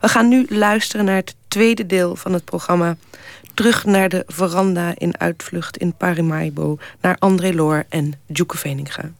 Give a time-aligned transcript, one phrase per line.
[0.00, 2.96] We gaan nu luisteren naar het tweede deel van het programma.
[3.54, 6.78] Terug naar de veranda in uitvlucht in Paramaribo...
[7.00, 9.10] naar André Loor en Djoeke Veninga.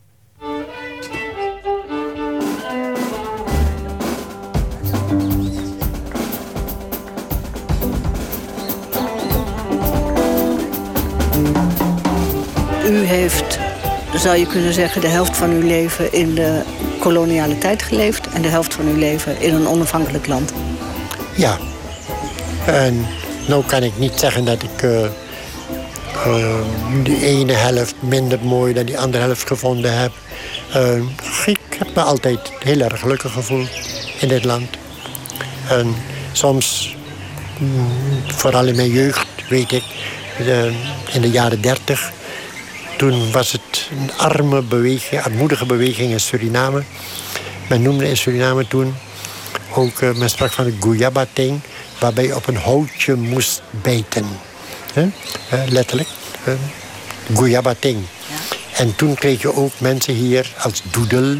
[12.86, 13.58] U heeft,
[14.14, 16.62] zou je kunnen zeggen, de helft van uw leven in de
[17.00, 18.28] koloniale tijd geleefd...
[18.28, 20.52] en de helft van uw leven in een onafhankelijk land.
[21.36, 21.58] Ja.
[22.66, 23.06] En
[23.46, 25.06] nou kan ik niet zeggen dat ik uh,
[27.02, 30.12] die ene helft minder mooi dan die andere helft gevonden heb.
[30.76, 31.02] Uh,
[31.46, 33.68] ik heb me altijd heel erg gelukkig gevoeld
[34.18, 34.68] in dit land.
[35.68, 35.94] En
[36.32, 36.96] soms,
[37.58, 37.88] mm,
[38.26, 39.84] vooral in mijn jeugd, weet ik,
[41.12, 42.12] in de jaren dertig
[43.00, 46.82] toen was het een arme beweging, armoedige beweging in Suriname.
[47.68, 48.94] Men noemde in Suriname toen
[49.74, 51.60] ook, uh, men sprak van de guyabating,
[52.00, 54.26] waarbij je op een houtje moest bijten.
[54.94, 55.04] Uh,
[55.68, 56.08] letterlijk.
[56.48, 56.54] Uh.
[58.28, 58.56] Ja.
[58.76, 61.36] En toen kreeg je ook mensen hier als Doedel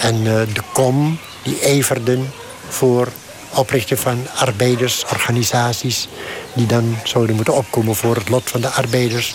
[0.00, 2.32] en de Kom, die ijverden
[2.68, 3.08] voor
[3.54, 6.08] oprichten van arbeidersorganisaties...
[6.54, 9.34] die dan zouden moeten opkomen voor het lot van de arbeiders.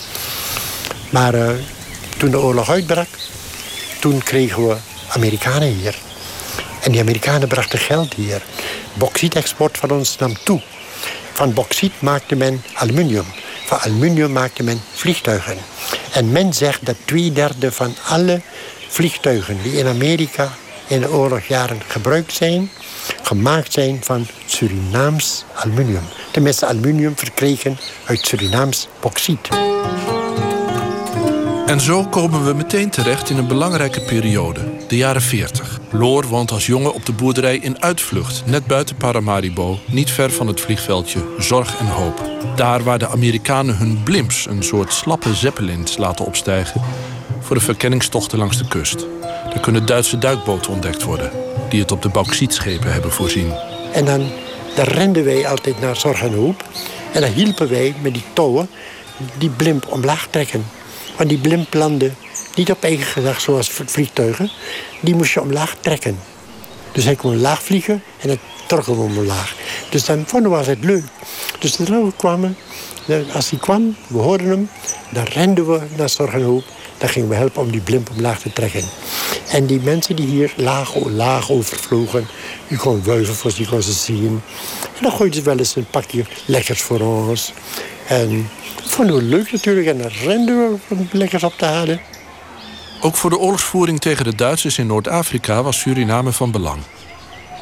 [1.12, 1.50] Maar uh,
[2.18, 3.08] toen de oorlog uitbrak,
[4.00, 4.76] toen kregen we
[5.08, 5.96] Amerikanen hier.
[6.82, 8.42] En die Amerikanen brachten geld hier.
[8.94, 10.62] Bauxietexport van ons nam toe.
[11.34, 13.26] Van bauxiet maakte men aluminium.
[13.66, 15.58] Van aluminium maakte men vliegtuigen.
[16.14, 18.42] En men zegt dat twee derde van alle
[18.88, 20.52] vliegtuigen die in Amerika
[20.88, 22.70] in de oorlogjaren gebruikt zijn,
[23.22, 26.04] gemaakt zijn van Surinaams aluminium.
[26.32, 29.50] Tenminste, aluminium verkregen uit Surinaams bauxiet.
[31.72, 35.80] En zo komen we meteen terecht in een belangrijke periode, de jaren 40.
[35.92, 40.48] Loor woont als jongen op de boerderij in Uitvlucht, net buiten Paramaribo, niet ver van
[40.48, 42.30] het vliegveldje Zorg en Hoop.
[42.56, 46.82] Daar waar de Amerikanen hun blimps, een soort slappe zeppelins, laten opstijgen
[47.40, 49.06] voor de verkenningstochten langs de kust.
[49.54, 51.32] Er kunnen Duitse duikboten ontdekt worden,
[51.70, 53.54] die het op de bauxietschepen hebben voorzien.
[53.94, 54.30] En dan,
[54.76, 56.64] dan renden wij altijd naar Zorg en Hoop.
[57.14, 58.70] En dan hielpen wij met die touwen
[59.38, 60.66] die blimp omlaag trekken.
[61.22, 62.12] Want die blimp landde
[62.56, 64.52] niet op eigen gezag zoals vliegtuigen.
[65.02, 66.20] Die moest je omlaag trekken.
[66.92, 69.56] Dus hij kon laag vliegen en trokken we hem omlaag.
[69.90, 71.04] Dus dan vonden we het leuk.
[71.60, 72.58] Dus zodra we kwamen,
[73.34, 74.70] als hij kwam, we hoorden hem,
[75.10, 76.64] dan renden we naar Zorgenhoop.
[76.98, 78.84] Dan gingen we helpen om die blimp omlaag te trekken.
[79.48, 82.28] En die mensen die hier laag, laag overvlogen,
[82.68, 84.42] die kon wuiven die kon ze zien.
[84.82, 87.54] En dan gooiden ze wel eens een pakje lekkers voor ons.
[88.08, 88.50] En
[88.92, 92.02] vonden we leuk natuurlijk en dan renden we om lekkers op te halen.
[93.02, 96.82] Ook voor de oorlogsvoering tegen de Duitsers in Noord-Afrika was Suriname van belang.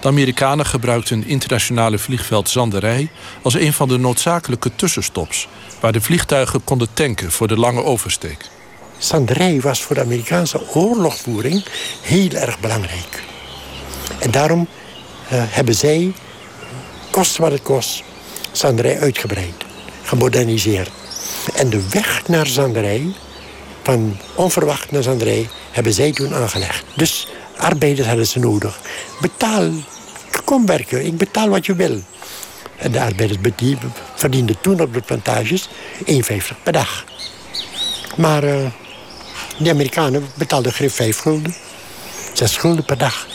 [0.01, 3.09] De Amerikanen gebruikten internationale vliegveld Zanderij
[3.41, 5.47] als een van de noodzakelijke tussenstops,
[5.79, 8.45] waar de vliegtuigen konden tanken voor de lange oversteek.
[8.97, 11.65] Zanderij was voor de Amerikaanse oorlogvoering
[12.01, 13.23] heel erg belangrijk.
[14.19, 14.67] En daarom uh,
[15.31, 16.13] hebben zij,
[17.09, 18.03] kost wat het kost,
[18.51, 19.55] Zanderij uitgebreid,
[20.03, 20.89] gemoderniseerd.
[21.53, 23.13] En de weg naar Zanderij,
[23.83, 26.83] van onverwacht naar Zanderij, hebben zij toen aangelegd.
[26.95, 28.79] Dus arbeiders hadden ze nodig.
[29.21, 29.71] Betaal,
[30.45, 32.01] kom werken, ik betaal wat je wil.
[32.77, 33.55] En de arbeiders
[34.15, 35.69] verdienden toen op de plantages
[36.05, 36.13] 1,50
[36.63, 37.05] per dag.
[38.15, 38.65] Maar uh,
[39.57, 41.55] de Amerikanen betaalden geen 5 gulden.
[42.33, 43.27] 6 gulden per dag.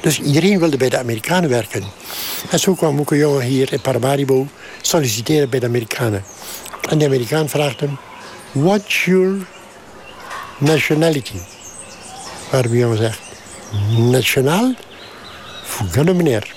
[0.00, 1.84] Dus iedereen wilde bij de Amerikanen werken.
[2.50, 4.46] En zo kwam ook een jongen hier in Paramaribo
[4.80, 6.24] solliciteren bij de Amerikanen.
[6.88, 7.98] En de Amerikaan vraagt hem...
[8.52, 9.46] What's your
[10.58, 11.38] nationality?
[12.50, 13.20] Waarop de jongen zegt...
[13.96, 14.74] Nationaal?
[15.62, 16.54] Vergunne meneer.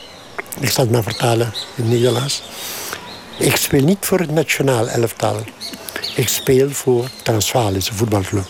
[0.59, 2.43] Ik zal het maar vertalen in het Nederlands.
[3.39, 5.43] Ik speel niet voor het nationaal elftal.
[6.15, 8.45] Ik speel voor Transvaal, is een voetbalclub.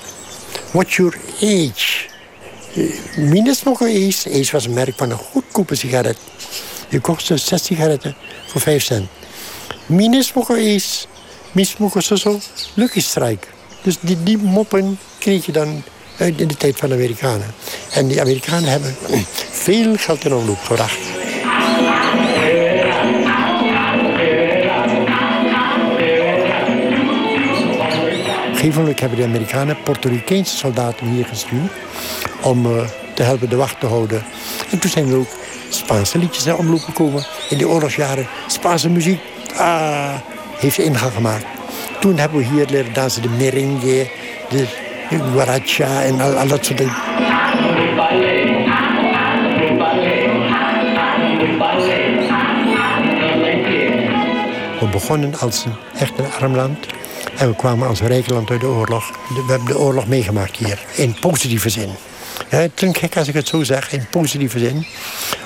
[0.71, 2.05] What's your age?
[3.15, 4.29] Minus nog age.
[4.29, 6.17] Age was een merk van een goedkope sigaret.
[6.89, 8.15] Je kocht zes sigaretten
[8.47, 9.09] voor 5 cent.
[9.85, 11.05] Minus nog age
[11.51, 12.39] mismogen ze zo
[12.73, 13.47] Lucky Strike.
[13.81, 15.83] Dus die, die moppen kreeg je dan
[16.17, 17.53] uit in de tijd van de Amerikanen.
[17.91, 18.95] En die Amerikanen hebben
[19.67, 20.97] veel geld in omloop gebracht.
[28.53, 31.71] Gegevenlijk hebben de Amerikanen Puerto Ricaanse soldaten hier gestuurd...
[32.41, 32.83] om uh,
[33.13, 34.23] te helpen de wacht te houden.
[34.71, 35.29] En toen zijn er ook
[35.69, 37.25] Spaanse liedjes in omloop gekomen.
[37.49, 39.19] In de oorlogsjaren Spaanse muziek.
[39.55, 40.15] Ah,
[40.59, 41.45] heeft ingang gemaakt.
[41.99, 44.09] Toen hebben we hier leren dansen, de merengue,
[44.49, 44.65] de
[45.09, 46.95] guaracha en al, dat soort dingen.
[54.79, 56.85] We begonnen als een echt een arm land.
[57.37, 59.11] En we kwamen als rijk land uit de oorlog.
[59.29, 61.89] We hebben de oorlog meegemaakt hier, in positieve zin.
[62.49, 64.85] Ja, het klinkt gek als ik het zo zeg, in positieve zin.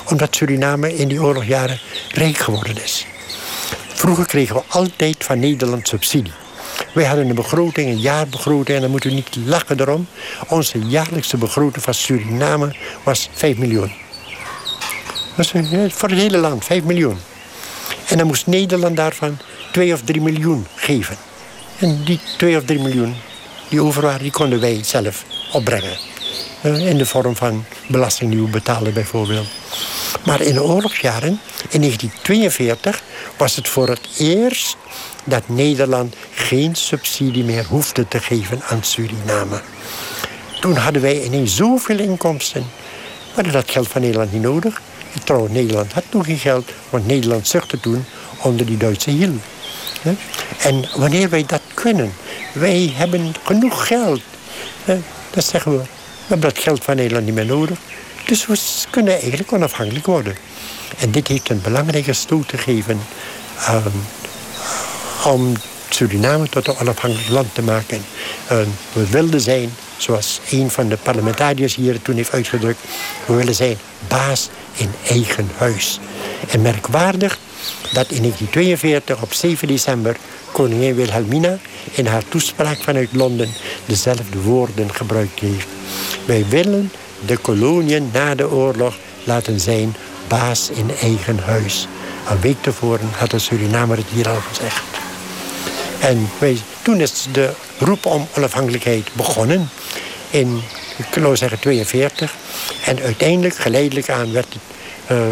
[0.09, 1.79] Omdat Suriname in die oorlogjaren
[2.11, 3.05] rijk geworden is.
[4.01, 6.31] Vroeger kregen we altijd van Nederland subsidie.
[6.93, 10.07] Wij hadden een begroting, een jaarbegroting, en dan moeten we niet lachen erom.
[10.47, 13.91] Onze jaarlijkse begroting van Suriname was 5 miljoen.
[15.35, 17.17] Dat was voor het hele land, 5 miljoen.
[18.07, 19.37] En dan moest Nederland daarvan
[19.71, 21.17] 2 of 3 miljoen geven.
[21.79, 23.15] En die 2 of 3 miljoen
[23.69, 25.97] die over waren, die konden wij zelf opbrengen.
[26.61, 29.47] Eh, in de vorm van belasting die we betalen bijvoorbeeld.
[30.25, 31.39] Maar in de oorlogsjaren,
[31.69, 33.01] in 1942,
[33.37, 34.77] was het voor het eerst
[35.23, 39.61] dat Nederland geen subsidie meer hoefde te geven aan Suriname.
[40.61, 42.61] Toen hadden wij ineens zoveel inkomsten.
[42.61, 44.81] We hadden dat geld van Nederland niet nodig.
[45.23, 48.05] Trouwens, Nederland had toen geen geld, want Nederland zuchtte toen
[48.41, 49.33] onder die Duitse hiel.
[50.57, 52.13] En wanneer wij dat kunnen,
[52.53, 54.21] wij hebben genoeg geld.
[55.31, 55.85] Dan zeggen we, we
[56.27, 57.77] hebben dat geld van Nederland niet meer nodig.
[58.25, 58.57] Dus we
[58.89, 60.35] kunnen eigenlijk onafhankelijk worden.
[60.97, 63.01] En dit heeft een belangrijke stoot te geven
[65.25, 65.53] om
[65.89, 68.01] Suriname tot een onafhankelijk land te maken.
[68.93, 72.79] we wilden zijn, zoals een van de parlementariërs hier toen heeft uitgedrukt,
[73.25, 73.77] we willen zijn
[74.07, 75.99] baas in eigen huis.
[76.49, 77.39] En merkwaardig
[77.93, 80.17] dat in 1942 op 7 december
[80.51, 81.57] koningin Wilhelmina
[81.91, 83.49] in haar toespraak vanuit Londen
[83.85, 85.67] dezelfde woorden gebruikt heeft.
[86.25, 86.91] Wij willen
[87.25, 89.95] de koloniën na de oorlog laten zijn
[90.31, 91.87] baas in eigen huis.
[92.29, 94.83] Een week tevoren had de Surinamer het hier al gezegd.
[95.99, 96.29] En
[96.81, 99.69] toen is de roep om onafhankelijkheid begonnen.
[100.29, 100.61] In,
[100.95, 102.35] ik kan zeggen, 42.
[102.85, 105.23] En uiteindelijk, geleidelijk aan, werd het uh,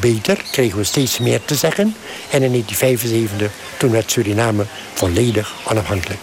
[0.00, 0.38] beter.
[0.50, 1.96] Kregen we steeds meer te zeggen.
[2.30, 6.20] En in 1975, toen werd Suriname volledig onafhankelijk.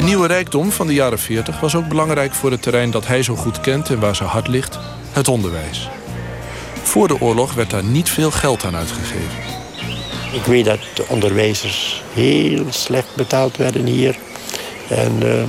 [0.00, 3.22] De nieuwe rijkdom van de jaren 40 was ook belangrijk voor het terrein dat hij
[3.22, 4.78] zo goed kent en waar zijn hart ligt,
[5.12, 5.88] het onderwijs.
[6.82, 9.38] Voor de oorlog werd daar niet veel geld aan uitgegeven.
[10.32, 14.18] Ik weet dat de onderwijzers heel slecht betaald werden hier.
[14.88, 15.42] En uh,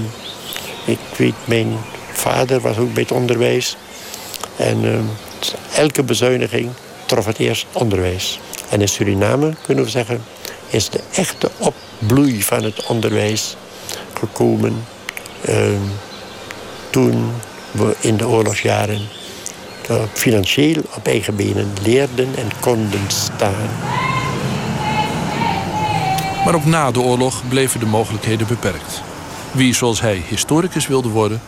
[0.86, 1.78] ik weet, mijn
[2.12, 3.78] vader was ook bij het onderwijs.
[4.56, 5.00] En uh,
[5.76, 6.70] elke bezuiniging
[7.06, 8.40] trof het eerst onderwijs.
[8.70, 10.24] En in Suriname, kunnen we zeggen,
[10.70, 13.56] is de echte opbloei van het onderwijs
[15.50, 15.56] uh,
[16.90, 17.32] toen
[17.72, 19.02] we in de oorlogsjaren
[19.92, 23.70] uh, financieel op eigen benen leerden en konden staan.
[26.46, 29.02] Maar ook na de oorlog bleven de mogelijkheden beperkt.
[29.52, 31.42] Wie zoals hij historicus wilde worden,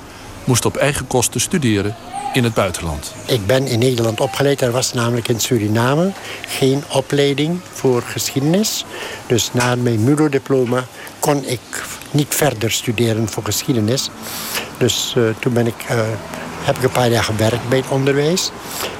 [0.43, 1.95] moest op eigen kosten studeren
[2.33, 3.13] in het buitenland.
[3.25, 4.61] Ik ben in Nederland opgeleid.
[4.61, 6.11] Er was namelijk in Suriname
[6.47, 8.85] geen opleiding voor geschiedenis.
[9.27, 10.85] Dus na mijn MULO-diploma
[11.19, 11.59] kon ik
[12.11, 14.09] niet verder studeren voor geschiedenis.
[14.77, 16.01] Dus uh, toen ben ik, uh,
[16.63, 18.51] heb ik een paar jaar gewerkt bij het onderwijs.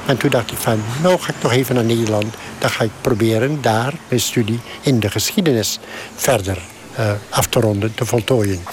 [0.05, 2.33] En toen dacht ik van, nou ga ik nog even naar Nederland.
[2.59, 5.79] Dan ga ik proberen daar mijn studie in de geschiedenis
[6.15, 6.57] verder
[6.99, 8.63] uh, af te ronden, te voltooien.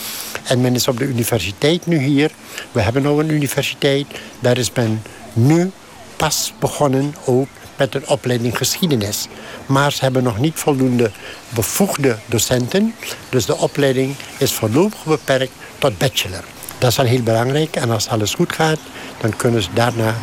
[0.51, 2.31] En men is op de universiteit nu hier.
[2.73, 4.07] We hebben nu een universiteit.
[4.41, 5.03] Daar is men
[5.33, 5.71] nu
[6.17, 9.29] pas begonnen ook met een opleiding geschiedenis.
[9.67, 11.11] Maar ze hebben nog niet voldoende
[11.49, 12.95] bevoegde docenten.
[13.29, 16.45] Dus de opleiding is voorlopig beperkt tot bachelor.
[16.79, 17.77] Dat is dan heel belangrijk.
[17.77, 18.79] En als alles goed gaat,
[19.21, 20.15] dan kunnen ze daarna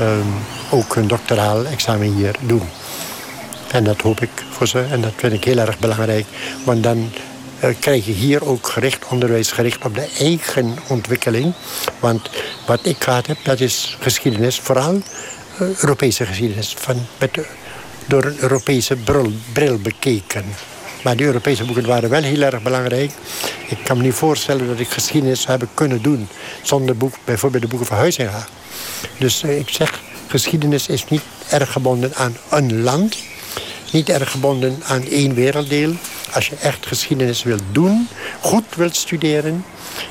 [0.00, 0.34] um,
[0.70, 2.68] ook hun doctoraal examen hier doen.
[3.70, 4.84] En dat hoop ik voor ze.
[4.90, 6.26] En dat vind ik heel erg belangrijk.
[6.64, 7.10] Want dan
[7.80, 11.52] krijg je hier ook gericht onderwijs gericht op de eigen ontwikkeling.
[12.00, 12.30] Want
[12.66, 14.60] wat ik gehad heb, dat is geschiedenis.
[14.60, 16.74] Vooral uh, Europese geschiedenis.
[16.78, 17.38] Van, met,
[18.06, 18.96] door een Europese
[19.52, 20.44] bril, bekeken.
[21.02, 23.10] Maar die Europese boeken waren wel heel erg belangrijk.
[23.68, 26.28] Ik kan me niet voorstellen dat ik geschiedenis zou hebben kunnen doen...
[26.62, 28.46] zonder boek, bijvoorbeeld de boeken van Huizinga.
[29.18, 33.16] Dus uh, ik zeg, geschiedenis is niet erg gebonden aan een land...
[33.92, 35.94] niet erg gebonden aan één werelddeel.
[36.32, 38.08] Als je echt geschiedenis wilt doen,
[38.40, 39.64] goed wilt studeren...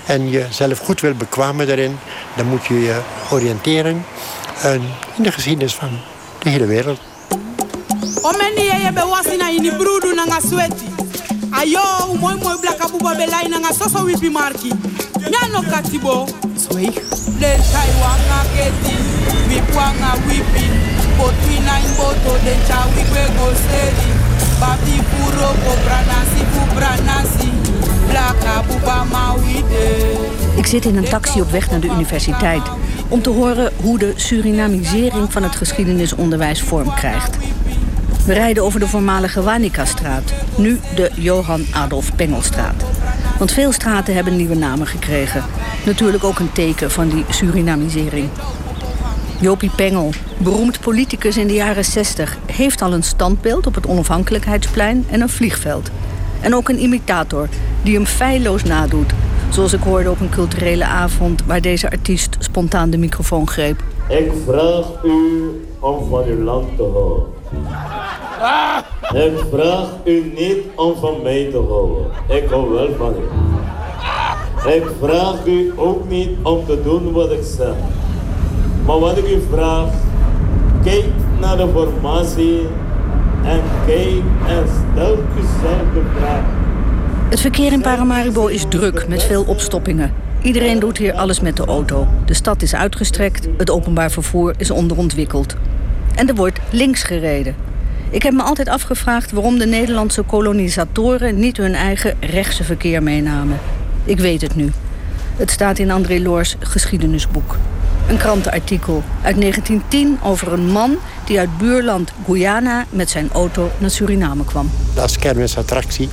[0.05, 1.99] en jezelf goed wilt bekwamen daarin...
[2.35, 3.01] dan moet je je
[3.31, 4.05] oriënteren
[5.17, 5.89] in de geschiedenis van
[6.43, 6.99] de hele wereld.
[8.21, 10.87] omeni yeye be wasi na ini brudu na nga sweti.
[11.51, 14.71] Ayo umoi moi blaka buba belai na nga soso wipi marki.
[15.31, 16.25] Nyano katibo.
[16.55, 16.91] Swei
[17.41, 18.95] le tai wanga keti
[19.49, 20.65] wipwanga wipi.
[21.17, 24.20] Botwina imboto de cha wikwe goseri
[30.55, 32.61] Ik zit in een taxi op weg naar de universiteit...
[33.07, 37.37] om te horen hoe de Surinamisering van het geschiedenisonderwijs vorm krijgt.
[38.25, 42.83] We rijden over de voormalige Wanika-straat, nu de Johan Adolf Pengelstraat.
[43.37, 45.43] Want veel straten hebben nieuwe namen gekregen.
[45.85, 48.29] Natuurlijk ook een teken van die Surinamisering.
[49.41, 52.37] Jopie Pengel, beroemd politicus in de jaren 60...
[52.45, 55.89] heeft al een standbeeld op het onafhankelijkheidsplein en een vliegveld.
[56.41, 57.47] En ook een imitator
[57.83, 59.13] die hem feilloos nadoet.
[59.49, 63.83] Zoals ik hoorde op een culturele avond waar deze artiest spontaan de microfoon greep.
[64.09, 67.25] Ik vraag u om van uw land te houden.
[69.13, 72.05] Ik vraag u niet om van mij te houden.
[72.27, 73.25] Ik hou wel van u.
[74.71, 77.73] Ik vraag u ook niet om te doen wat ik zeg.
[78.91, 79.89] Maar wat ik vraag,
[80.83, 81.05] kijk
[81.39, 82.59] naar de formatie
[83.43, 86.43] en kijk en stel uzelf de vraag.
[87.29, 90.13] Het verkeer in Paramaribo is druk met veel opstoppingen.
[90.41, 92.07] Iedereen doet hier alles met de auto.
[92.25, 95.55] De stad is uitgestrekt, het openbaar vervoer is onderontwikkeld.
[96.15, 97.55] En er wordt links gereden.
[98.09, 103.59] Ik heb me altijd afgevraagd waarom de Nederlandse kolonisatoren niet hun eigen rechtse verkeer meenamen.
[104.03, 104.71] Ik weet het nu.
[105.35, 107.57] Het staat in André Loors geschiedenisboek.
[108.11, 113.89] Een krantenartikel uit 1910 over een man die uit buurland Guyana met zijn auto naar
[113.89, 114.71] Suriname kwam.
[114.97, 116.09] Als kermisattractie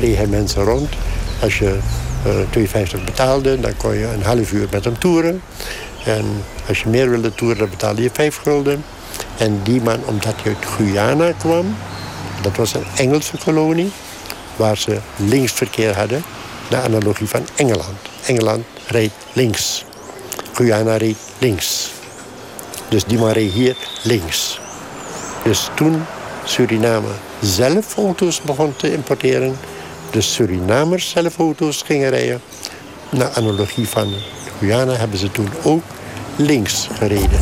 [0.00, 0.88] reden mensen rond.
[1.42, 1.78] Als je
[2.54, 5.42] uh, 2,50 betaalde, dan kon je een half uur met hem toeren.
[6.04, 6.24] En
[6.68, 8.84] als je meer wilde toeren, dan betaalde je 5 gulden.
[9.38, 11.76] En die man, omdat hij uit Guyana kwam...
[12.42, 13.90] dat was een Engelse kolonie...
[14.56, 16.22] waar ze linksverkeer hadden...
[16.70, 17.98] naar analogie van Engeland.
[18.26, 19.84] Engeland reed links.
[20.60, 21.90] Guyana reed links.
[22.88, 24.60] Dus die man reed hier links.
[25.44, 26.02] Dus toen
[26.44, 27.08] Suriname
[27.40, 29.56] zelf auto's begon te importeren...
[30.10, 32.40] de Surinamers zelf auto's gingen rijden...
[33.10, 34.12] naar analogie van
[34.58, 35.82] Guyana hebben ze toen ook
[36.36, 37.40] links gereden.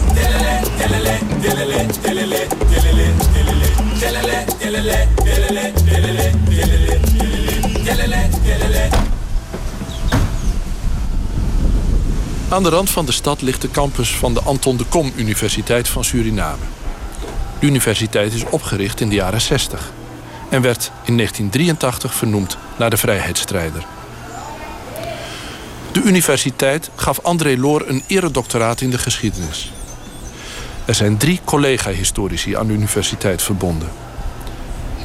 [12.51, 15.89] Aan de rand van de stad ligt de campus van de Anton de Kom Universiteit
[15.89, 16.63] van Suriname.
[17.59, 19.93] De universiteit is opgericht in de jaren 60
[20.49, 23.85] en werd in 1983 vernoemd naar de vrijheidsstrijder.
[25.93, 29.73] De universiteit gaf André Loor een eredoctoraat in de geschiedenis.
[30.85, 33.89] Er zijn drie collega-historici aan de universiteit verbonden.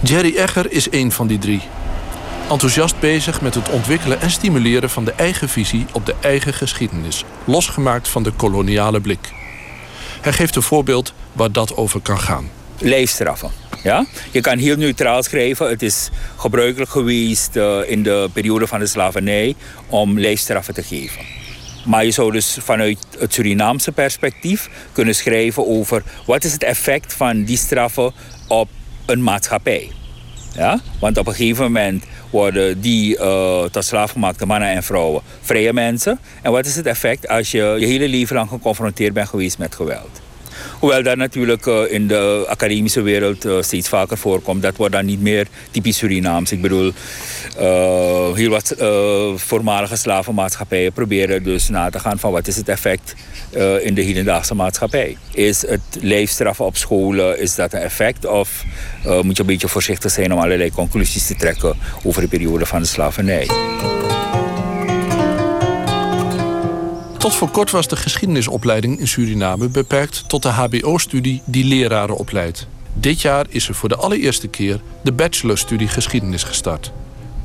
[0.04, 1.62] Jerry Egger is één van die drie.
[2.50, 7.24] Enthousiast bezig met het ontwikkelen en stimuleren van de eigen visie op de eigen geschiedenis,
[7.44, 9.34] losgemaakt van de koloniale blik.
[10.22, 12.50] Hij geeft een voorbeeld waar dat over kan gaan.
[12.78, 13.52] Leefstraffen.
[13.84, 14.06] Ja?
[14.32, 15.70] Je kan heel neutraal schrijven.
[15.70, 19.56] Het is gebruikelijk geweest uh, in de periode van de slavernij
[19.88, 21.22] om leefstraffen te geven.
[21.86, 27.14] Maar je zou dus vanuit het Surinaamse perspectief kunnen schrijven over wat is het effect
[27.14, 28.14] van die straffen
[28.48, 28.70] op
[29.06, 29.92] een maatschappij.
[30.56, 30.80] Ja?
[31.00, 36.20] Want op een gegeven moment worden die uh, tot slaafgemaakte mannen en vrouwen vrije mensen.
[36.42, 39.76] En wat is het effect als je je hele leven lang geconfronteerd bent geweest met
[39.76, 40.23] geweld?
[40.80, 44.62] Hoewel dat natuurlijk uh, in de academische wereld uh, steeds vaker voorkomt.
[44.62, 46.52] Dat wordt dan niet meer typisch Surinaams.
[46.52, 46.92] Ik bedoel,
[47.60, 48.76] uh, heel wat
[49.36, 53.16] voormalige slavenmaatschappijen proberen dus na te gaan van wat is het effect
[53.82, 55.18] in de hedendaagse maatschappij.
[55.32, 58.26] Is het leefstraffen op scholen, is dat een effect?
[58.26, 58.64] Of
[59.22, 62.82] moet je een beetje voorzichtig zijn om allerlei conclusies te trekken over de periode van
[62.82, 63.48] de slavernij?
[67.24, 72.68] Tot voor kort was de geschiedenisopleiding in Suriname beperkt tot de HBO-studie die leraren opleidt.
[72.94, 76.92] Dit jaar is er voor de allereerste keer de bachelorstudie geschiedenis gestart.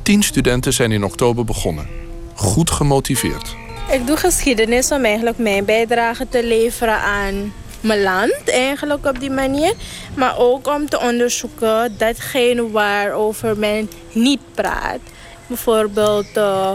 [0.01, 1.87] Tien studenten zijn in oktober begonnen.
[2.35, 3.55] Goed gemotiveerd.
[3.91, 9.31] Ik doe geschiedenis om eigenlijk mijn bijdrage te leveren aan mijn land, eigenlijk op die
[9.31, 9.73] manier.
[10.15, 14.99] Maar ook om te onderzoeken datgene waarover men niet praat.
[15.47, 16.71] Bijvoorbeeld uh,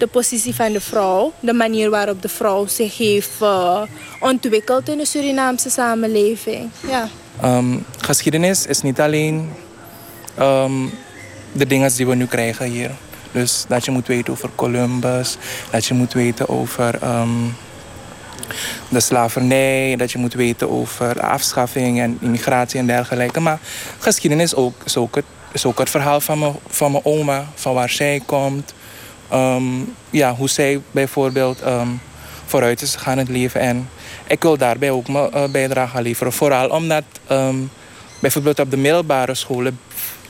[0.00, 3.82] de positie van de vrouw, de manier waarop de vrouw zich heeft uh,
[4.20, 6.70] ontwikkeld in de Surinaamse samenleving.
[6.88, 7.08] Ja.
[7.44, 9.52] Um, geschiedenis is niet alleen
[10.38, 10.90] um,
[11.52, 12.90] de dingen die we nu krijgen hier.
[13.32, 15.36] Dus dat je moet weten over Columbus,
[15.70, 17.54] dat je moet weten over um,
[18.88, 23.40] de slavernij, dat je moet weten over afschaffing en immigratie en dergelijke.
[23.40, 23.58] Maar
[23.98, 24.96] geschiedenis ook, is,
[25.66, 28.74] ook het, verhaal van van mijn oma, van waar zij komt,
[29.32, 32.00] um, ja, hoe zij bijvoorbeeld um,
[32.46, 33.60] vooruit is gegaan in het leven.
[33.60, 33.88] En
[34.26, 36.32] ik wil daarbij ook mijn uh, bijdrage leveren.
[36.32, 37.70] Vooral omdat um,
[38.20, 39.78] bijvoorbeeld op de middelbare scholen...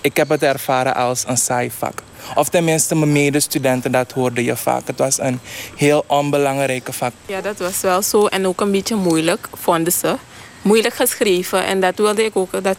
[0.01, 2.03] ik heb het ervaren als een saai vak.
[2.35, 4.87] Of tenminste, mijn medestudenten, dat hoorde je vaak.
[4.87, 5.41] Het was een
[5.77, 7.13] heel onbelangrijke vak.
[7.27, 8.27] Ja, dat was wel zo.
[8.27, 10.17] En ook een beetje moeilijk, vonden ze.
[10.63, 11.65] Moeilijk geschreven.
[11.65, 12.53] En dat wilde ik ook.
[12.53, 12.77] Dat,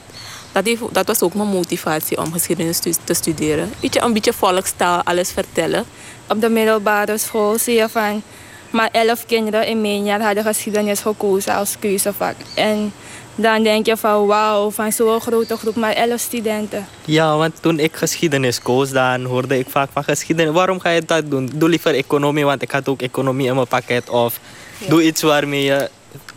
[0.51, 3.71] dat, dat was ook mijn motivatie om geschiedenis te studeren.
[3.79, 5.85] Beetje, een beetje volkstaal, alles vertellen.
[6.31, 8.23] Op de middelbare school zie je van...
[8.71, 12.35] Maar elf kinderen in mijn jaar hadden geschiedenis gekozen als keuzevak.
[12.55, 12.93] En
[13.35, 16.87] dan denk je van wauw, van zo'n grote groep, maar elf studenten.
[17.05, 20.53] Ja, want toen ik geschiedenis koos, dan hoorde ik vaak van geschiedenis.
[20.53, 21.49] Waarom ga je dat doen?
[21.55, 24.09] Doe liever economie, want ik had ook economie in mijn pakket.
[24.09, 24.39] Of
[24.87, 25.89] doe iets waarmee je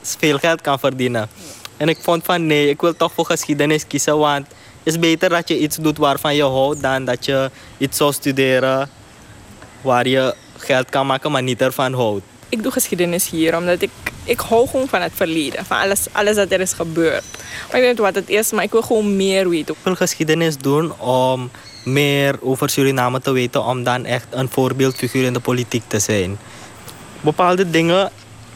[0.03, 1.29] veel geld kan verdienen.
[1.77, 5.29] En ik vond van nee, ik wil toch voor geschiedenis kiezen, want het is beter
[5.29, 8.89] dat je iets doet waarvan je houdt dan dat je iets zou studeren
[9.85, 12.25] waar je geld kan maken, maar niet ervan houdt.
[12.49, 13.91] Ik doe geschiedenis hier omdat ik,
[14.25, 15.65] ik hou gewoon van het verleden.
[15.65, 17.25] Van alles, alles dat er is gebeurd.
[17.67, 19.75] Maar ik weet niet wat het is, maar ik wil gewoon meer weten.
[19.75, 21.51] Ik wil geschiedenis doen om
[21.85, 23.65] meer over Suriname te weten.
[23.65, 26.39] Om dan echt een voorbeeldfiguur in de politiek te zijn.
[27.21, 28.11] Bepaalde dingen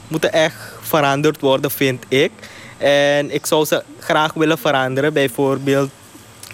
[0.08, 2.30] moeten echt veranderd worden, vind ik.
[2.78, 5.12] En ik zou ze graag willen veranderen.
[5.12, 5.90] Bijvoorbeeld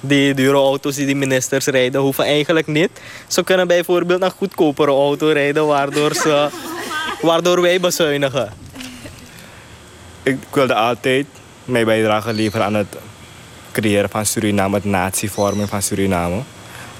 [0.06, 2.90] die dure auto's die de ministers rijden, hoeven eigenlijk niet.
[3.26, 6.48] Ze kunnen bijvoorbeeld een goedkopere auto rijden, waardoor, ze,
[7.20, 8.52] waardoor wij bezuinigen.
[10.22, 11.26] Ik wilde altijd
[11.64, 12.96] mijn bijdrage leveren aan het
[13.72, 16.40] creëren van Suriname, het natievorming van Suriname.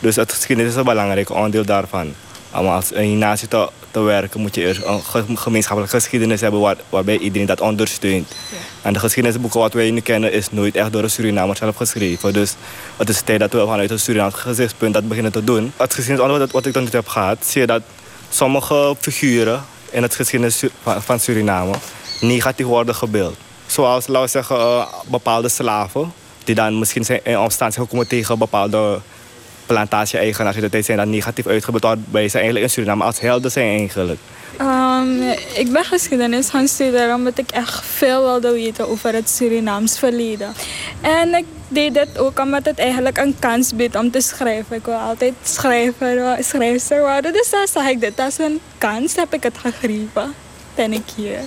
[0.00, 2.14] Dus het geschiedenis is een belangrijk onderdeel daarvan.
[2.54, 6.76] Om als een natie te, te werken moet je eerst een gemeenschappelijke geschiedenis hebben waar,
[6.88, 8.28] waarbij iedereen dat ondersteunt.
[8.50, 8.56] Ja.
[8.82, 12.32] En de geschiedenisboeken wat wij nu kennen is nooit echt door een Surinamer zelf geschreven.
[12.32, 12.54] Dus
[12.96, 15.73] het is tijd dat we vanuit een Surinaams gezichtspunt dat beginnen te doen.
[15.76, 17.82] Het geschiedenisonderwijs wat ik dan niet heb gehad, zie je dat
[18.28, 21.75] sommige figuren in het geschiedenis van Suriname
[22.20, 23.37] negatief worden gebeeld.
[23.66, 26.12] Zoals, laten we zeggen, uh, bepaalde slaven
[26.44, 29.00] die dan misschien zijn in opstand gekomen tegen bepaalde
[29.66, 30.56] plantage-eigenaars.
[30.71, 34.21] Die zijn dan negatief uitgebeeld waarbij ze eigenlijk in Suriname als helden zijn eigenlijk.
[34.61, 35.23] Um,
[35.54, 40.52] ik ben geschiedenis gaan studeren omdat ik echt veel wilde weten over het Surinaams verleden.
[41.00, 44.76] En ik deed dit ook omdat het eigenlijk een kans biedt om te schrijven.
[44.76, 47.32] Ik wil altijd schrijver, schrijfster worden.
[47.32, 50.34] Dus dan zag ik dit als een kans, heb ik het gegrepen.
[50.75, 51.39] Ben ik hier.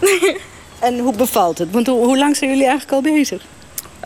[0.86, 1.70] en hoe bevalt het?
[1.70, 3.42] Want hoe, lang zijn jullie eigenlijk al bezig?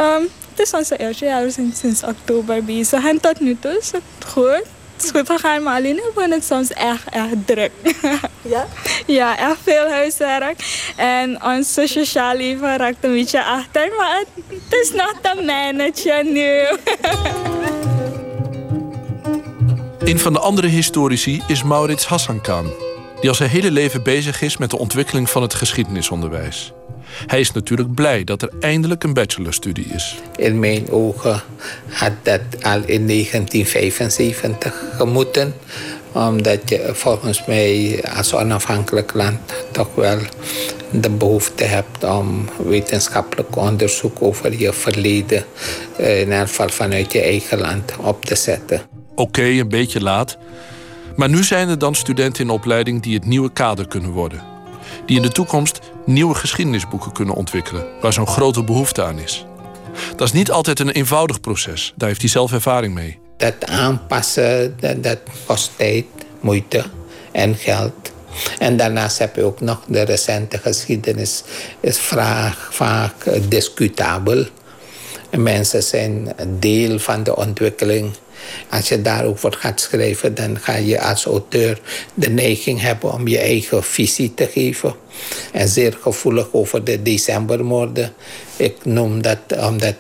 [0.01, 3.07] Um, het is onze eerste jaar, we zijn sinds oktober bezig.
[3.07, 4.63] En tot nu toe is het goed.
[4.97, 7.73] Het is goed gegaan, maar alleen ik het soms echt, echt druk.
[8.43, 8.67] Ja?
[9.07, 10.91] Ja, echt veel huiswerk.
[10.97, 16.33] En ons sociaal leven raakt een beetje achter, maar het, het is nog te managen
[16.33, 16.51] nu.
[20.11, 22.73] Een van de andere historici is Maurits Hassankan,
[23.21, 26.73] die al zijn hele leven bezig is met de ontwikkeling van het geschiedenisonderwijs.
[27.27, 30.17] Hij is natuurlijk blij dat er eindelijk een bachelorstudie is.
[30.37, 31.43] In mijn ogen
[31.89, 35.55] had dat al in 1975 gemoeten.
[36.13, 39.39] Omdat je volgens mij als onafhankelijk land
[39.71, 40.19] toch wel
[40.91, 45.45] de behoefte hebt om wetenschappelijk onderzoek over je verleden,
[45.97, 48.81] eh, in elk geval vanuit je eigen land, op te zetten.
[49.15, 50.39] Oké, een beetje laat.
[51.17, 54.52] Maar nu zijn er dan studenten in opleiding die het nieuwe kader kunnen worden
[55.07, 59.47] die in de toekomst nieuwe geschiedenisboeken kunnen ontwikkelen, waar zo'n grote behoefte aan is.
[60.17, 63.19] Dat is niet altijd een eenvoudig proces, daar heeft hij zelf ervaring mee.
[63.37, 66.05] Dat aanpassen, dat, kost tijd,
[66.41, 66.85] moeite
[67.33, 68.13] en geld.
[68.59, 71.43] En daarnaast heb je ook nog de recente geschiedenis,
[71.81, 71.99] is
[72.71, 74.45] vaak discutabel.
[75.31, 78.11] Mensen zijn deel van de ontwikkeling
[78.71, 81.81] als je daarover gaat schrijven, dan ga je als auteur
[82.15, 84.95] de neiging hebben om je eigen visie te geven.
[85.53, 88.13] En zeer gevoelig over de decembermoorden.
[88.57, 89.97] Ik noem dat omdat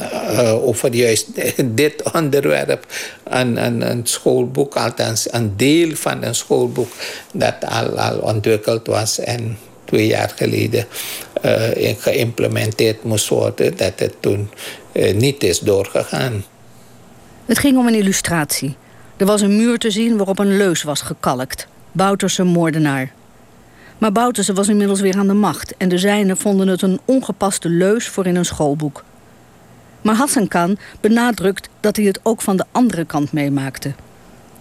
[0.00, 1.26] uh, over juist
[1.64, 2.86] dit onderwerp
[3.24, 6.92] een, een, schoolboek, althans een deel van een schoolboek,
[7.32, 10.86] dat al, al ontwikkeld was en twee jaar geleden
[11.44, 14.50] uh, geïmplementeerd moest worden, dat het toen
[15.14, 16.44] niet is doorgegaan.
[17.46, 18.76] Het ging om een illustratie.
[19.16, 21.66] Er was een muur te zien waarop een leus was gekalkt.
[21.92, 23.12] Bouterse moordenaar.
[23.98, 25.76] Maar Bouterse was inmiddels weer aan de macht...
[25.76, 29.04] en de zijnen vonden het een ongepaste leus voor in een schoolboek.
[30.02, 33.88] Maar Hassan Khan benadrukt dat hij het ook van de andere kant meemaakte.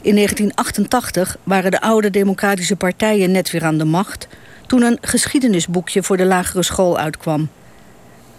[0.01, 4.27] In 1988 waren de oude democratische partijen net weer aan de macht...
[4.67, 7.49] toen een geschiedenisboekje voor de lagere school uitkwam.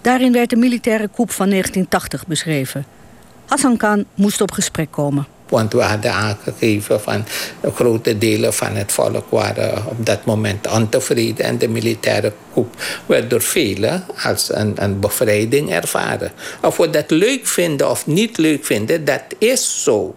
[0.01, 2.96] Daarin werd de militaire coup van 1980 beschreven...
[3.47, 5.27] Hassan Khan moest op gesprek komen.
[5.49, 7.25] Want we hadden aangegeven van
[7.75, 11.45] grote delen van het volk waren op dat moment ontevreden.
[11.45, 12.75] En de militaire coup
[13.07, 16.33] werd door velen als een, een bevrijding ervaren.
[16.63, 20.15] Of we dat leuk vinden of niet leuk vinden, dat is zo.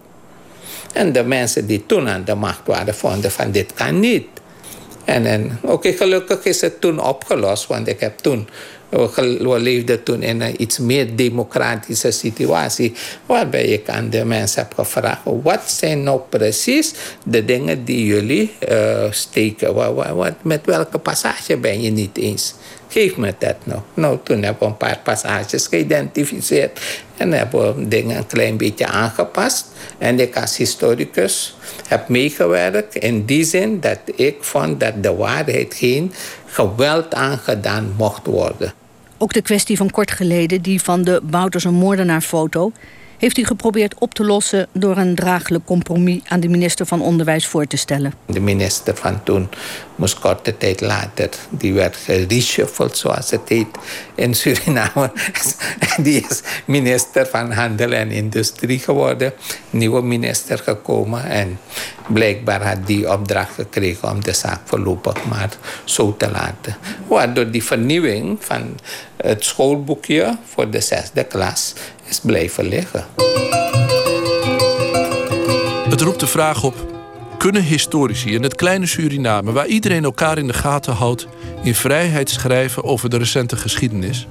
[0.93, 4.27] En de mensen die toen aan de macht waren, vonden van dit kan niet.
[5.05, 8.47] En, en oké, gelukkig is het toen opgelost, want ik heb toen
[8.89, 12.93] we leefden toen in een iets meer democratische situatie,
[13.25, 18.51] waarbij ik aan de mensen heb gevraagd: wat zijn nou precies de dingen die jullie
[18.69, 19.73] uh, steken?
[19.73, 22.53] Wat, met welke passage ben je niet eens?
[22.87, 23.81] Geef me dat nou.
[23.93, 26.79] Nou, toen hebben we een paar passages geïdentificeerd
[27.17, 29.67] en hebben we dingen een klein beetje aangepast.
[29.97, 35.73] En ik als historicus heb meegewerkt in die zin dat ik vond dat de waarheid
[35.73, 36.13] geen
[36.45, 38.73] geweld aangedaan mocht worden.
[39.17, 42.71] Ook de kwestie van kort geleden, die van de Wouters een moordenaar foto
[43.19, 47.47] heeft hij geprobeerd op te lossen door een draaglijk compromis aan de minister van Onderwijs
[47.47, 48.13] voor te stellen.
[48.25, 49.49] De minister van toen
[49.95, 53.67] moest korte tijd later, die werd gereshuffled zoals het heet
[54.15, 55.11] in Suriname.
[56.03, 59.33] die is minister van Handel en Industrie geworden,
[59.69, 61.59] nieuwe minister gekomen en
[62.07, 65.49] blijkbaar had die opdracht gekregen om de zaak voorlopig maar
[65.83, 66.77] zo te laten.
[67.07, 68.79] Waardoor die vernieuwing van
[69.17, 71.73] het schoolboekje voor de zesde klas
[72.07, 73.05] is blijven liggen.
[75.89, 76.75] Het roept de vraag op:
[77.37, 81.27] kunnen historici in het kleine Suriname, waar iedereen elkaar in de gaten houdt,
[81.63, 84.27] in vrijheid schrijven over de recente geschiedenis?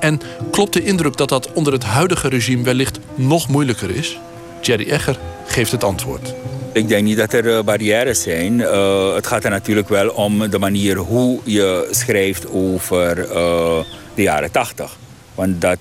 [0.00, 0.20] En
[0.50, 4.18] klopt de indruk dat dat onder het huidige regime wellicht nog moeilijker is?
[4.60, 6.34] Jerry Egger geeft het antwoord.
[6.78, 8.52] Ik denk niet dat er uh, barrières zijn.
[8.58, 13.78] Uh, het gaat er natuurlijk wel om de manier hoe je schrijft over uh,
[14.14, 14.96] de jaren 80.
[15.34, 15.78] Want dat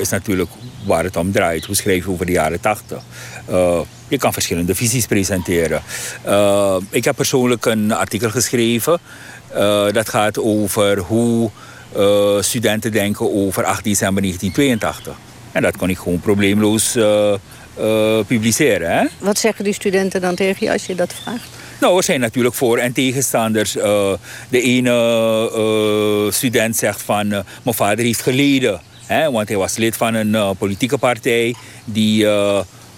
[0.00, 0.50] is natuurlijk
[0.86, 1.64] waar het om draait.
[1.64, 3.02] Hoe schrijf je over de jaren 80?
[3.50, 5.82] Uh, je kan verschillende visies presenteren.
[6.90, 8.98] Ik heb persoonlijk een artikel geschreven.
[9.92, 11.50] dat gaat over hoe
[12.40, 15.16] studenten denken over 8 december 1982.
[15.52, 16.96] En dat kon ik gewoon probleemloos
[18.26, 18.90] publiceren.
[18.90, 19.06] Hè?
[19.18, 21.48] Wat zeggen die studenten dan tegen je als je dat vraagt?
[21.80, 23.76] Nou, er zijn natuurlijk voor- en tegenstanders.
[23.76, 24.12] Uh,
[24.48, 24.90] de ene
[26.26, 27.28] uh, student zegt van...
[27.28, 28.80] Mijn vader heeft geleden.
[29.06, 31.54] Hè, want hij was lid van een politieke partij...
[31.84, 32.26] die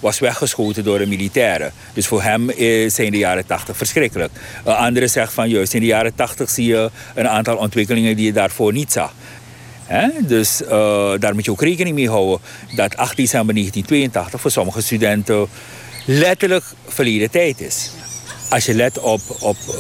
[0.01, 1.73] was weggeschoten door de militairen.
[1.93, 2.51] Dus voor hem
[2.91, 4.33] zijn de jaren 80 verschrikkelijk.
[4.65, 8.27] Een andere zegt van juist in de jaren 80 zie je een aantal ontwikkelingen die
[8.27, 9.15] je daarvoor niet zag.
[10.21, 10.69] Dus uh,
[11.19, 12.41] daar moet je ook rekening mee houden
[12.75, 15.49] dat 8 december 1982 voor sommige studenten
[16.07, 17.91] letterlijk verleden tijd is
[18.53, 19.77] als je let op, op uh,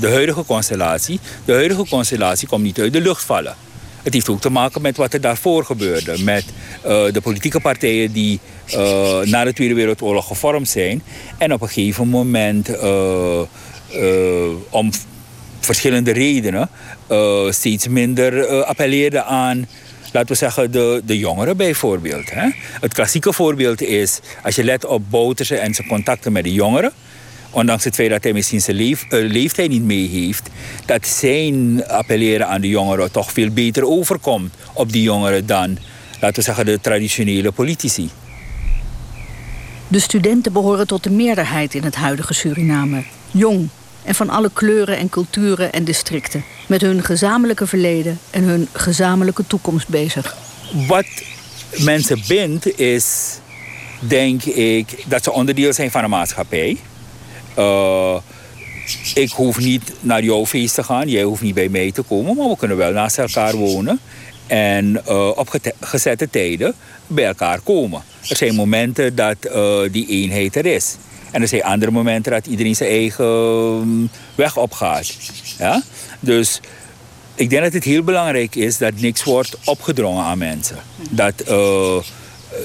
[0.00, 1.20] de huidige constellatie.
[1.44, 3.56] De huidige constellatie komt niet uit de lucht vallen.
[4.02, 6.22] Het heeft ook te maken met wat er daarvoor gebeurde.
[6.22, 8.40] Met uh, de politieke partijen die
[9.24, 11.02] na de Tweede Wereldoorlog gevormd zijn.
[11.38, 12.68] En op een gegeven moment
[14.70, 14.90] om
[15.64, 16.68] verschillende redenen
[17.50, 19.66] steeds minder appelleerden aan
[20.12, 22.30] laten we zeggen, de, de jongeren bijvoorbeeld.
[22.30, 22.48] Hè?
[22.80, 26.92] Het klassieke voorbeeld is, als je let op Bouterse en zijn contacten met de jongeren
[27.52, 30.48] ondanks het feit dat hij misschien zijn uh, leeftijd niet mee heeft,
[30.86, 35.78] dat zijn appelleren aan de jongeren toch veel beter overkomt op die jongeren dan,
[36.20, 38.10] laten we zeggen, de traditionele politici.
[39.88, 43.02] De studenten behoren tot de meerderheid in het huidige Suriname.
[43.30, 43.68] Jong
[44.04, 46.44] en van alle kleuren en culturen en districten.
[46.66, 50.36] Met hun gezamenlijke verleden en hun gezamenlijke toekomst bezig.
[50.86, 51.06] Wat
[51.78, 53.38] mensen bindt is,
[54.00, 56.76] denk ik, dat ze onderdeel zijn van een maatschappij.
[57.58, 58.16] Uh,
[59.14, 62.36] ik hoef niet naar jouw feest te gaan, jij hoeft niet bij mij te komen,
[62.36, 64.00] maar we kunnen wel naast elkaar wonen
[64.46, 66.74] en uh, op gezette tijden
[67.06, 68.02] bij elkaar komen.
[68.28, 70.96] Er zijn momenten dat uh, die eenheid er is.
[71.32, 75.16] En er zijn andere momenten dat iedereen zijn eigen um, weg opgaat.
[75.58, 75.82] Ja?
[76.20, 76.60] Dus
[77.34, 80.76] ik denk dat het heel belangrijk is dat niks wordt opgedrongen aan mensen.
[81.10, 81.34] Dat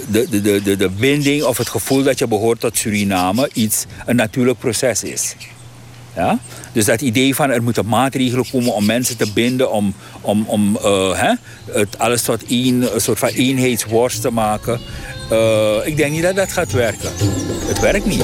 [0.10, 4.15] de, de, de, de binding of het gevoel dat je behoort tot Suriname iets, een
[4.15, 5.36] natuurlijk proces is.
[6.15, 6.39] Ja?
[6.71, 10.77] Dus dat idee van er moeten maatregelen komen om mensen te binden, om, om, om
[10.84, 11.34] uh, hè,
[11.71, 14.80] het alles tot één, een soort van eenheidsworst te maken.
[15.32, 17.12] Uh, ik denk niet dat dat gaat werken.
[17.68, 18.24] Het werkt niet.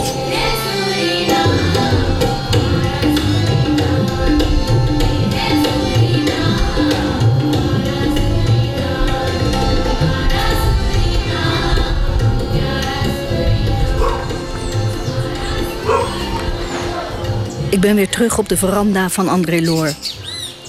[17.70, 19.94] Ik ben weer terug op de veranda van André Loor.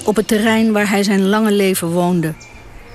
[0.04, 2.34] Op het terrein waar hij zijn lange leven woonde.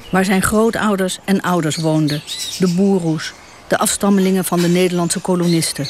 [0.09, 2.21] Waar zijn grootouders en ouders woonden.
[2.59, 3.33] De Boeroes,
[3.67, 5.87] de afstammelingen van de Nederlandse kolonisten.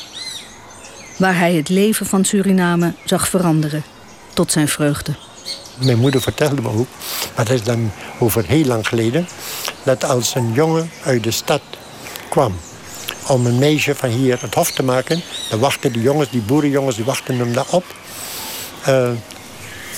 [1.17, 3.83] Waar hij het leven van Suriname zag veranderen.
[4.33, 5.15] Tot zijn vreugde.
[5.77, 6.87] Mijn moeder vertelde me ook,
[7.35, 9.27] maar dat is dan over heel lang geleden...
[9.83, 11.61] dat als een jongen uit de stad
[12.29, 12.55] kwam
[13.27, 15.21] om een meisje van hier het hof te maken.
[15.49, 17.85] Dan wachten die jongens, die boerenjongens, die wachten hem daar op.
[18.87, 19.09] Uh,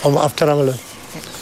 [0.01, 0.77] om af te rammelen.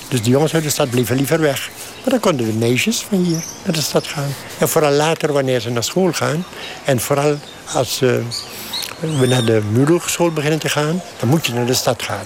[0.07, 1.69] Dus die jongens uit de stad bleven liever weg.
[2.01, 4.33] Maar dan konden de meisjes van hier naar de stad gaan.
[4.57, 6.45] En vooral later wanneer ze naar school gaan.
[6.85, 7.37] En vooral
[7.73, 8.15] als uh,
[9.19, 11.01] we naar de Mulhogeschool beginnen te gaan.
[11.19, 12.25] Dan moet je naar de stad gaan.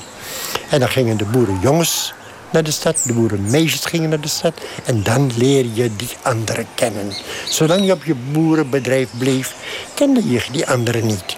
[0.70, 2.14] En dan gingen de boerenjongens
[2.52, 3.04] naar de stad.
[3.06, 4.54] De boerenmeisjes gingen naar de stad.
[4.86, 7.14] En dan leer je die anderen kennen.
[7.50, 9.56] Zolang je op je boerenbedrijf bleef,
[9.94, 11.38] kende je die anderen niet.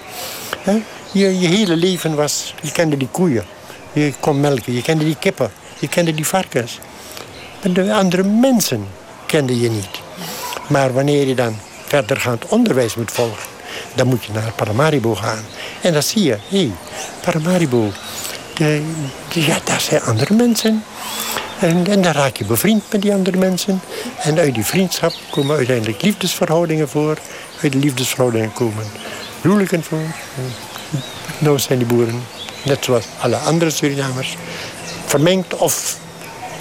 [1.12, 3.46] Je, je hele leven was, je kende die koeien.
[3.94, 6.80] Je kon melken, je kende die kippen, je kende die varkens.
[7.74, 8.88] De andere mensen
[9.26, 10.02] kende je niet.
[10.68, 13.44] Maar wanneer je dan verdergaand onderwijs moet volgen...
[13.94, 15.44] dan moet je naar Paramaribo gaan.
[15.82, 16.72] En dan zie je, hé, hey,
[17.22, 17.92] Paramaribo...
[19.34, 20.84] Ja, daar zijn andere mensen.
[21.60, 23.82] En, en dan raak je bevriend met die andere mensen.
[24.18, 27.18] En uit die vriendschap komen uiteindelijk liefdesverhoudingen voor.
[27.62, 28.86] Uit de liefdesverhoudingen komen
[29.42, 30.16] huwelijken voor.
[31.38, 32.24] Nou zijn die boeren,
[32.64, 34.38] net zoals alle andere Surinamers,
[35.06, 35.98] vermengd of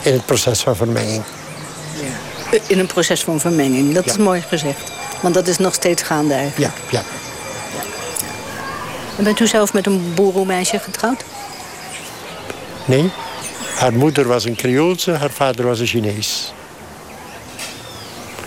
[0.05, 1.23] in het proces van vermenging.
[2.01, 2.59] Ja.
[2.67, 4.93] In een proces van vermenging, dat is mooi gezegd.
[5.21, 6.73] Want dat is nog steeds gaande eigenlijk.
[6.91, 7.05] Ja, ja.
[9.19, 11.25] En bent u zelf met een boerenmeisje getrouwd?
[12.85, 13.11] Nee.
[13.75, 16.53] Haar moeder was een Creoolse, haar vader was een Chinees.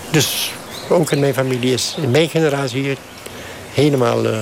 [0.09, 0.51] Dus
[0.89, 2.97] ook in mijn familie is in mijn generatie
[3.73, 4.39] helemaal uh,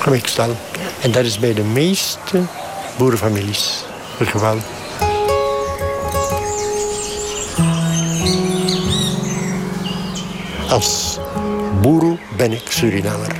[0.00, 0.56] gemixt al.
[1.00, 2.42] En dat is bij de meeste
[2.96, 3.84] boerenfamilies
[4.16, 4.58] het geval.
[10.68, 11.18] Als
[11.80, 13.36] boeroe ben ik Surinamer.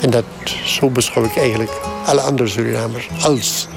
[0.00, 0.24] En dat,
[0.64, 1.70] zo beschouw ik eigenlijk
[2.06, 3.68] alle andere Surinamers als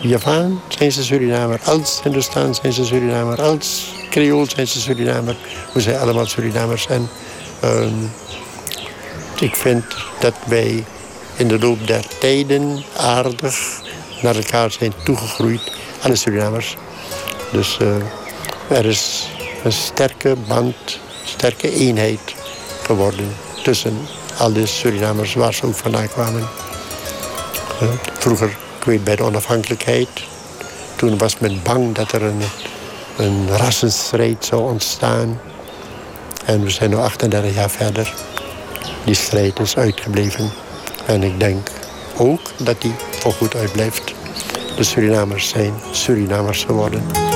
[0.00, 5.36] Javaan zijn ze Surinamer, als Hindustan zijn ze Surinamer, als Creool zijn ze Surinamer.
[5.74, 6.86] We zijn allemaal Surinamers.
[6.86, 7.08] En
[7.64, 7.86] uh,
[9.40, 9.84] ik vind
[10.20, 10.84] dat wij
[11.36, 13.80] in de loop der tijden aardig
[14.22, 16.76] naar elkaar zijn toegegroeid, alle Surinamers.
[17.52, 19.28] Dus uh, er is
[19.64, 21.00] een sterke band,
[21.32, 22.34] sterke eenheid
[22.82, 23.98] geworden tussen
[24.38, 26.48] al de Surinamers waar ze ook vandaan kwamen.
[28.18, 30.08] Vroeger, ik bij de onafhankelijkheid,
[30.96, 32.42] toen was men bang dat er een,
[33.16, 35.40] een rassenstrijd zou ontstaan.
[36.44, 38.14] En we zijn nu 38 jaar verder.
[39.04, 40.50] Die strijd is uitgebleven.
[41.06, 41.68] En ik denk
[42.16, 42.94] ook dat die
[43.38, 44.14] goed uitblijft.
[44.76, 47.31] De Surinamers zijn Surinamers geworden.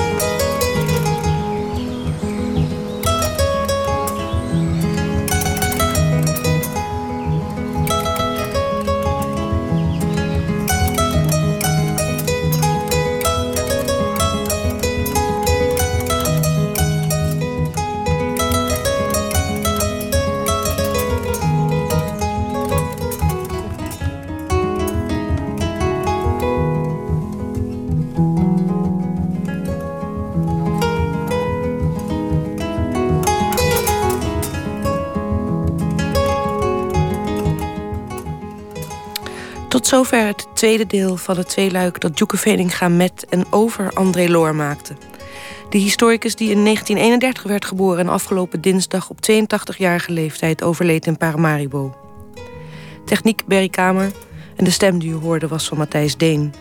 [39.87, 44.55] Zover het tweede deel van het tweeluik dat Joeke Veninga met en over André Loor
[44.55, 44.95] maakte.
[45.71, 51.17] De historicus die in 1931 werd geboren en afgelopen dinsdag op 82-jarige leeftijd overleed in
[51.17, 51.97] Paramaribo.
[53.05, 54.11] Techniek Berry Kamer
[54.57, 56.55] en de stem die u hoorde was van Matthijs Deen.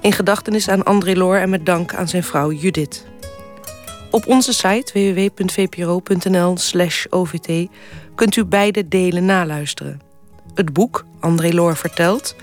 [0.00, 3.06] In gedachtenis aan André Loor en met dank aan zijn vrouw Judith.
[4.10, 7.68] Op onze site www.vpro.nl/ovt
[8.14, 10.09] kunt u beide delen naluisteren.
[10.54, 12.36] Het boek André Loor vertelt,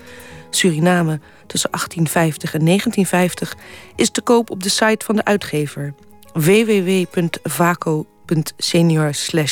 [0.50, 3.56] Suriname tussen 1850 en 1950,
[3.96, 5.94] is te koop op de site van de uitgever
[6.32, 9.10] www.vaco.senior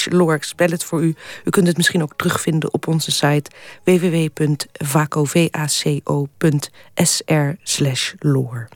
[0.08, 0.38] loor.
[0.40, 1.14] spel het voor u.
[1.44, 3.50] U kunt het misschien ook terugvinden op onze site
[3.84, 4.74] www.vaco.sr
[8.18, 8.68] loor.